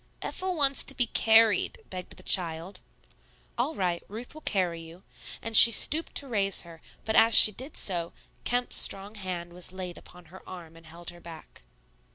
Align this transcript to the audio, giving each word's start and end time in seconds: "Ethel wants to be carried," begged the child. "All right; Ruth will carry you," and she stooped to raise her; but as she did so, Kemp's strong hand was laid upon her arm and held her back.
"Ethel 0.23 0.55
wants 0.55 0.81
to 0.85 0.95
be 0.95 1.05
carried," 1.05 1.77
begged 1.87 2.17
the 2.17 2.23
child. 2.23 2.79
"All 3.55 3.75
right; 3.75 4.01
Ruth 4.07 4.33
will 4.33 4.41
carry 4.41 4.81
you," 4.81 5.03
and 5.43 5.55
she 5.55 5.69
stooped 5.69 6.15
to 6.15 6.27
raise 6.27 6.63
her; 6.63 6.81
but 7.05 7.15
as 7.15 7.35
she 7.35 7.51
did 7.51 7.77
so, 7.77 8.11
Kemp's 8.43 8.77
strong 8.77 9.13
hand 9.13 9.53
was 9.53 9.71
laid 9.71 9.99
upon 9.99 10.25
her 10.33 10.41
arm 10.49 10.75
and 10.75 10.87
held 10.87 11.11
her 11.11 11.21
back. 11.21 11.61